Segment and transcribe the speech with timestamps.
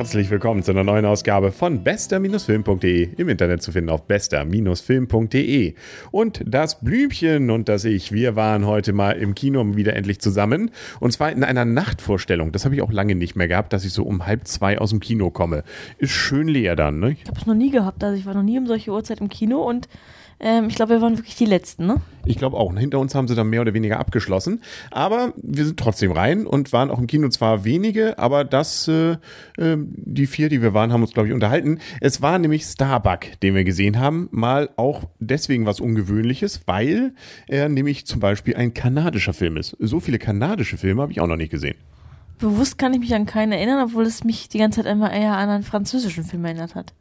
[0.00, 5.74] Herzlich willkommen zu einer neuen Ausgabe von bester-film.de im Internet zu finden auf bester-film.de.
[6.10, 10.70] Und das Blümchen und das Ich, wir waren heute mal im Kino wieder endlich zusammen
[11.00, 12.50] und zwar in einer Nachtvorstellung.
[12.50, 14.88] Das habe ich auch lange nicht mehr gehabt, dass ich so um halb zwei aus
[14.88, 15.64] dem Kino komme.
[15.98, 17.10] Ist schön leer dann, ne?
[17.10, 19.28] Ich habe es noch nie gehabt, also ich war noch nie um solche Uhrzeit im
[19.28, 19.86] Kino und
[20.42, 22.00] ähm, ich glaube, wir waren wirklich die Letzten, ne?
[22.24, 22.74] Ich glaube auch.
[22.74, 24.62] Hinter uns haben sie dann mehr oder weniger abgeschlossen.
[24.90, 29.16] Aber wir sind trotzdem rein und waren auch im Kino zwar wenige, aber das, äh,
[29.58, 31.78] äh, die vier, die wir waren, haben uns, glaube ich, unterhalten.
[32.00, 34.28] Es war nämlich Starbuck, den wir gesehen haben.
[34.30, 37.14] Mal auch deswegen was Ungewöhnliches, weil
[37.46, 39.76] er nämlich zum Beispiel ein kanadischer Film ist.
[39.78, 41.76] So viele kanadische Filme habe ich auch noch nicht gesehen.
[42.38, 45.36] Bewusst kann ich mich an keinen erinnern, obwohl es mich die ganze Zeit immer eher
[45.36, 46.94] an einen französischen Film erinnert hat.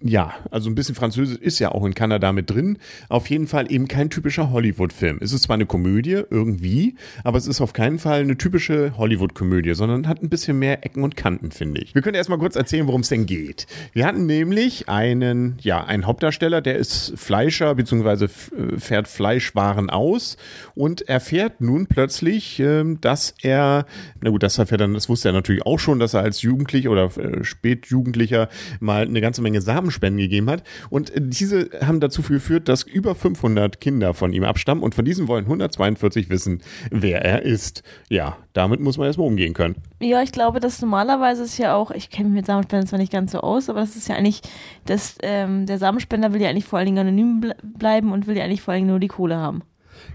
[0.00, 2.78] Ja, also ein bisschen Französisch ist ja auch in Kanada mit drin.
[3.08, 5.18] Auf jeden Fall eben kein typischer Hollywood-Film.
[5.20, 9.74] Es ist zwar eine Komödie, irgendwie, aber es ist auf keinen Fall eine typische Hollywood-Komödie,
[9.74, 11.94] sondern hat ein bisschen mehr Ecken und Kanten, finde ich.
[11.94, 13.66] Wir können erstmal kurz erzählen, worum es denn geht.
[13.92, 20.38] Wir hatten nämlich einen, ja, einen Hauptdarsteller, der ist Fleischer, beziehungsweise äh, fährt Fleischwaren aus
[20.74, 23.86] und erfährt nun plötzlich, ähm, dass er,
[24.22, 26.90] na gut, das erfährt dann, das wusste er natürlich auch schon, dass er als Jugendlicher
[26.90, 28.48] oder äh, Spätjugendlicher
[28.80, 30.62] mal eine ganze Menge Sachen Samenspenden gegeben hat.
[30.90, 35.28] Und diese haben dazu geführt, dass über 500 Kinder von ihm abstammen und von diesen
[35.28, 37.82] wollen 142 wissen, wer er ist.
[38.08, 39.76] Ja, damit muss man erstmal umgehen können.
[40.00, 43.12] Ja, ich glaube, dass normalerweise ist ja auch, ich kenne mich mit Samenspenden zwar nicht
[43.12, 44.42] ganz so aus, aber das ist ja eigentlich,
[44.86, 48.44] dass ähm, der Samenspender will ja eigentlich vor allen Dingen anonym bleiben und will ja
[48.44, 49.62] eigentlich vor allen Dingen nur die Kohle haben.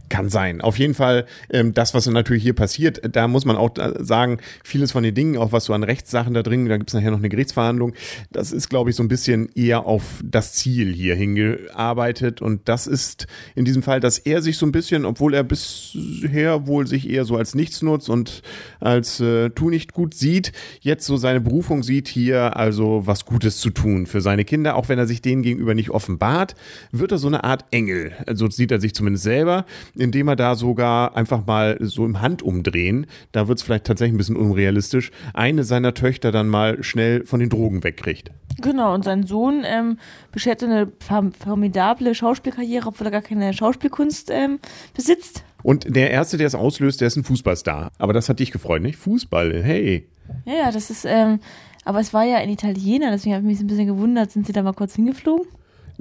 [0.09, 0.61] Kann sein.
[0.61, 4.91] Auf jeden Fall, ähm, das, was natürlich hier passiert, da muss man auch sagen, vieles
[4.91, 7.19] von den Dingen, auch was so an Rechtssachen da drin, da gibt es nachher noch
[7.19, 7.93] eine Gerichtsverhandlung,
[8.31, 12.41] das ist, glaube ich, so ein bisschen eher auf das Ziel hier hingearbeitet.
[12.41, 16.65] Und das ist in diesem Fall, dass er sich so ein bisschen, obwohl er bisher
[16.65, 18.41] wohl sich eher so als Nichtsnutz und
[18.79, 23.59] als äh, tu nicht gut sieht, jetzt so seine Berufung sieht, hier also was Gutes
[23.59, 26.55] zu tun für seine Kinder, auch wenn er sich denen gegenüber nicht offenbart,
[26.91, 28.13] wird er so eine Art Engel.
[28.25, 29.65] Also sieht er sich zumindest selber
[29.95, 34.17] indem er da sogar einfach mal so im Handumdrehen, da wird es vielleicht tatsächlich ein
[34.17, 38.31] bisschen unrealistisch, eine seiner Töchter dann mal schnell von den Drogen wegkriegt.
[38.61, 39.97] Genau, und sein Sohn ähm,
[40.31, 44.59] beschert eine formidable Schauspielkarriere, obwohl er gar keine Schauspielkunst ähm,
[44.93, 45.43] besitzt.
[45.63, 47.91] Und der Erste, der es auslöst, der ist ein Fußballstar.
[47.97, 48.97] Aber das hat dich gefreut, nicht?
[48.97, 50.07] Fußball, hey.
[50.45, 51.39] Ja, das ist, ähm,
[51.85, 54.31] aber es war ja in Italiener, deswegen habe ich mich ein bisschen gewundert.
[54.31, 55.47] Sind Sie da mal kurz hingeflogen?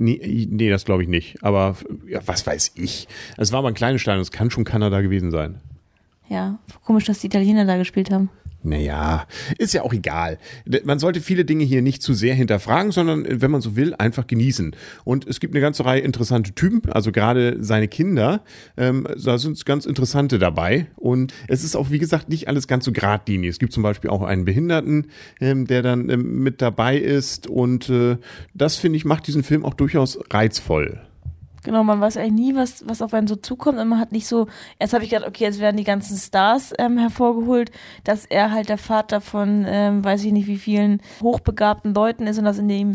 [0.01, 1.43] Nee, nee das glaube ich nicht.
[1.43, 1.77] Aber
[2.07, 3.09] ja, was weiß ich.
[3.37, 5.61] Es war aber ein kleines Stein es kann schon Kanada gewesen sein.
[6.29, 8.31] Ja, komisch, dass die Italiener da gespielt haben.
[8.65, 9.27] Naja,
[9.57, 10.39] ist ja auch egal.
[10.85, 13.95] Man sollte viele Dinge hier nicht zu sehr hinterfragen, sondern, äh, wenn man so will,
[13.95, 14.75] einfach genießen.
[15.05, 18.43] Und es gibt eine ganze Reihe interessante Typen, also gerade seine Kinder,
[18.77, 20.87] ähm, da sind ganz interessante dabei.
[20.97, 23.51] Und es ist auch, wie gesagt, nicht alles ganz so geradlinig.
[23.51, 25.07] Es gibt zum Beispiel auch einen Behinderten,
[25.41, 27.47] ähm, der dann ähm, mit dabei ist.
[27.47, 28.17] Und äh,
[28.55, 31.01] das, finde ich, macht diesen Film auch durchaus reizvoll.
[31.69, 33.79] Genau, man weiß eigentlich nie, was, was auf einen so zukommt.
[33.79, 34.47] Und man hat nicht so,
[34.79, 37.71] erst habe ich gedacht, okay, jetzt werden die ganzen Stars ähm, hervorgeholt,
[38.05, 42.39] dass er halt der Vater von, ähm, weiß ich nicht wie vielen hochbegabten Leuten ist
[42.39, 42.95] und dass in dem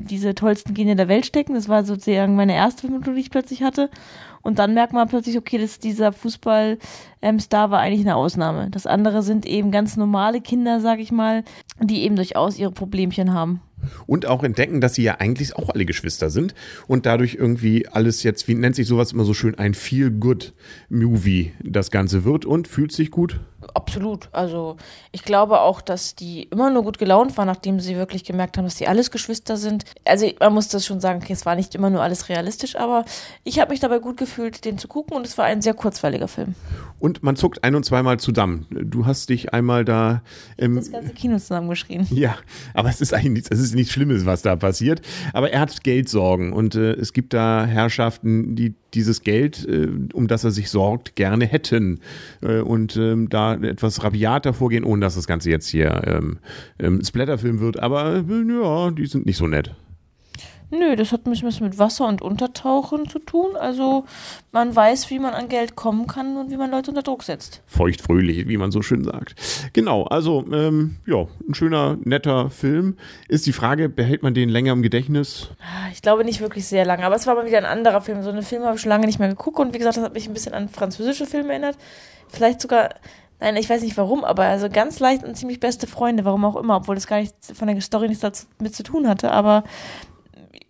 [0.00, 1.52] diese tollsten Gene der Welt stecken.
[1.52, 3.90] Das war sozusagen meine erste Vermutung, die ich plötzlich hatte.
[4.40, 6.78] Und dann merkt man plötzlich, okay, dass dieser Fußballstar
[7.20, 8.70] ähm, war eigentlich eine Ausnahme.
[8.70, 11.44] Das andere sind eben ganz normale Kinder, sag ich mal,
[11.78, 13.60] die eben durchaus ihre Problemchen haben.
[14.06, 16.54] Und auch entdecken, dass sie ja eigentlich auch alle Geschwister sind
[16.86, 21.90] und dadurch irgendwie alles jetzt, wie nennt sich sowas immer so schön, ein Feel-Good-Movie das
[21.90, 23.40] Ganze wird und fühlt sich gut
[23.74, 24.28] Absolut.
[24.32, 24.76] Also
[25.10, 28.64] ich glaube auch, dass die immer nur gut gelaunt waren, nachdem sie wirklich gemerkt haben,
[28.64, 29.84] dass die alles Geschwister sind.
[30.04, 33.04] Also man muss das schon sagen, okay, es war nicht immer nur alles realistisch, aber
[33.42, 36.28] ich habe mich dabei gut gefühlt, den zu gucken und es war ein sehr kurzweiliger
[36.28, 36.54] Film.
[37.00, 38.66] Und man zuckt ein- und zweimal zusammen.
[38.70, 40.22] Du hast dich einmal da
[40.56, 42.06] im das ganze Kino zusammengeschrien.
[42.18, 42.36] Ja,
[42.74, 45.02] aber es ist eigentlich nichts, es ist nichts Schlimmes, was da passiert.
[45.32, 50.28] Aber er hat Geldsorgen und äh, es gibt da Herrschaften, die dieses Geld, äh, um
[50.28, 52.00] das er sich sorgt, gerne hätten
[52.42, 56.38] äh, und ähm, da etwas rabiater vorgehen, ohne dass das Ganze jetzt hier ähm,
[56.78, 57.78] ähm, Splatterfilm wird.
[57.80, 59.74] Aber äh, ja, die sind nicht so nett.
[60.70, 63.56] Nö, das hat ein bisschen was mit Wasser und Untertauchen zu tun.
[63.56, 64.04] Also
[64.52, 67.62] man weiß, wie man an Geld kommen kann und wie man Leute unter Druck setzt.
[67.66, 69.34] Feuchtfröhlich, wie man so schön sagt.
[69.72, 72.96] Genau, also ähm, ja, ein schöner, netter Film.
[73.28, 75.48] Ist die Frage, behält man den länger im Gedächtnis?
[75.60, 78.22] Ah, ich glaube nicht wirklich sehr lange, aber es war mal wieder ein anderer Film.
[78.22, 80.14] So einen Film habe ich schon lange nicht mehr geguckt und wie gesagt, das hat
[80.14, 81.78] mich ein bisschen an französische Filme erinnert.
[82.28, 82.90] Vielleicht sogar
[83.40, 86.56] Nein, ich weiß nicht warum, aber also ganz leicht und ziemlich beste Freunde, warum auch
[86.56, 89.62] immer, obwohl das gar nicht von der Story nichts damit zu tun hatte, aber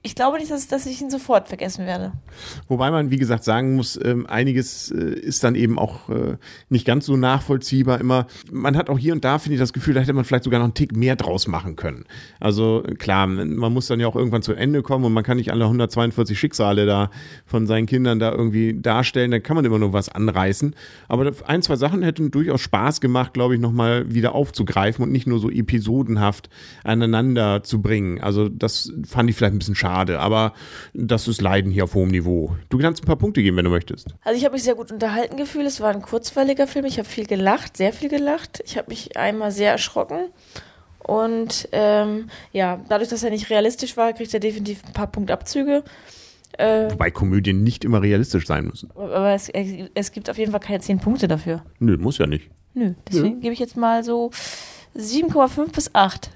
[0.02, 2.12] ich glaube nicht, dass, dass ich ihn sofort vergessen werde.
[2.68, 6.36] Wobei man, wie gesagt, sagen muss, ähm, einiges äh, ist dann eben auch äh,
[6.68, 8.26] nicht ganz so nachvollziehbar immer.
[8.50, 10.60] Man hat auch hier und da, finde ich, das Gefühl, da hätte man vielleicht sogar
[10.60, 12.04] noch einen Tick mehr draus machen können.
[12.40, 15.52] Also klar, man muss dann ja auch irgendwann zu Ende kommen und man kann nicht
[15.52, 17.10] alle 142 Schicksale da
[17.44, 19.30] von seinen Kindern da irgendwie darstellen.
[19.30, 20.74] Da kann man immer nur was anreißen.
[21.08, 25.26] Aber ein, zwei Sachen hätten durchaus Spaß gemacht, glaube ich, nochmal wieder aufzugreifen und nicht
[25.26, 26.48] nur so episodenhaft
[26.84, 28.20] aneinander zu bringen.
[28.20, 30.52] Also das fand ich vielleicht ein bisschen schade, aber
[30.94, 32.56] das ist Leiden hier auf hohem Niveau.
[32.68, 34.14] Du kannst ein paar Punkte geben, wenn du möchtest.
[34.22, 35.66] Also ich habe mich sehr gut unterhalten gefühlt.
[35.66, 36.84] Es war ein kurzweiliger Film.
[36.84, 38.62] Ich habe viel gelacht, sehr viel gelacht.
[38.64, 40.30] Ich habe mich einmal sehr erschrocken.
[40.98, 45.82] Und ähm, ja, dadurch, dass er nicht realistisch war, kriegt er definitiv ein paar Punktabzüge.
[46.58, 48.90] Äh, Wobei Komödien nicht immer realistisch sein müssen.
[48.94, 49.48] Aber es,
[49.94, 51.62] es gibt auf jeden Fall keine 10 Punkte dafür.
[51.78, 52.50] Nö, muss ja nicht.
[52.74, 54.30] Nö, deswegen gebe ich jetzt mal so
[54.96, 56.30] 7,5 bis 8.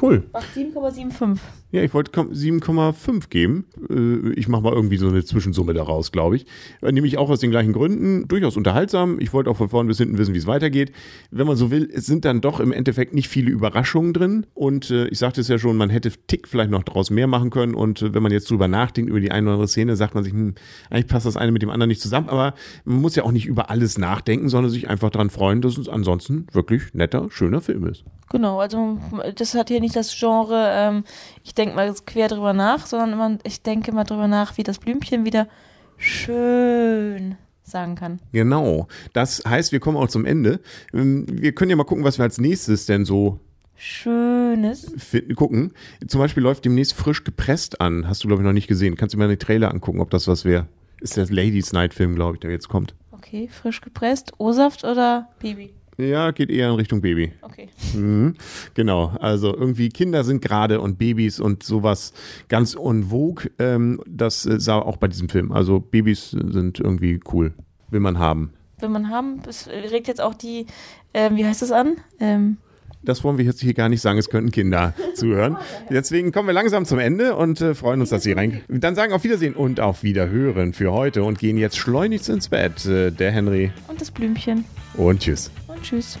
[0.00, 0.24] Cool.
[0.32, 1.38] Macht 7,75.
[1.72, 3.66] Ja, ich wollte 7,5 geben.
[3.90, 6.46] Äh, ich mache mal irgendwie so eine Zwischensumme daraus, glaube ich.
[6.80, 8.28] Äh, nämlich auch aus den gleichen Gründen.
[8.28, 9.18] Durchaus unterhaltsam.
[9.18, 10.92] Ich wollte auch von vorn bis hinten wissen, wie es weitergeht.
[11.32, 14.46] Wenn man so will, es sind dann doch im Endeffekt nicht viele Überraschungen drin.
[14.54, 17.50] Und äh, ich sagte es ja schon, man hätte Tick vielleicht noch daraus mehr machen
[17.50, 17.74] können.
[17.74, 20.32] Und wenn man jetzt drüber nachdenkt, über die eine oder andere Szene, sagt man sich,
[20.32, 20.54] hm,
[20.88, 22.28] eigentlich passt das eine mit dem anderen nicht zusammen.
[22.28, 22.54] Aber
[22.84, 25.88] man muss ja auch nicht über alles nachdenken, sondern sich einfach daran freuen, dass es
[25.88, 28.04] ansonsten wirklich netter, schöner Film ist.
[28.28, 28.98] Genau, also
[29.36, 31.04] das hat hier nicht das Genre, ähm,
[31.44, 34.78] ich denke mal quer drüber nach, sondern immer, ich denke mal drüber nach, wie das
[34.78, 35.48] Blümchen wieder
[35.96, 38.20] schön sagen kann.
[38.32, 38.86] Genau.
[39.12, 40.60] Das heißt, wir kommen auch zum Ende.
[40.94, 43.40] Ähm, wir können ja mal gucken, was wir als nächstes denn so
[43.78, 44.90] Schönes.
[44.96, 45.72] Finden, gucken.
[46.08, 48.08] Zum Beispiel läuft demnächst frisch gepresst an.
[48.08, 48.96] Hast du, glaube ich, noch nicht gesehen.
[48.96, 50.66] Kannst du mir den Trailer angucken, ob das was wäre.
[51.00, 52.94] Ist der Ladies Night Film, glaube ich, der jetzt kommt.
[53.12, 54.32] Okay, frisch gepresst.
[54.38, 55.74] O-Saft oder Baby?
[55.98, 57.32] Ja, geht eher in Richtung Baby.
[57.42, 57.68] Okay.
[57.94, 58.34] Mhm.
[58.74, 62.12] Genau, also irgendwie Kinder sind gerade und Babys und sowas
[62.48, 63.50] ganz en vogue.
[63.58, 65.52] Ähm, das äh, sah auch bei diesem Film.
[65.52, 67.54] Also Babys sind irgendwie cool.
[67.90, 68.52] Will man haben.
[68.78, 69.40] Will man haben.
[69.48, 70.66] Es regt jetzt auch die,
[71.14, 71.96] äh, wie heißt das an?
[72.20, 72.58] Ähm
[73.02, 75.56] das wollen wir jetzt hier gar nicht sagen, es könnten Kinder zuhören.
[75.88, 78.62] Deswegen kommen wir langsam zum Ende und äh, freuen uns, dass Sie rein.
[78.68, 82.84] Dann sagen auf Wiedersehen und auf Wiederhören für heute und gehen jetzt schleunigst ins Bett.
[82.84, 83.70] Äh, der Henry.
[83.88, 84.64] Und das Blümchen.
[84.94, 85.50] Und tschüss.
[85.86, 86.18] Tschüss.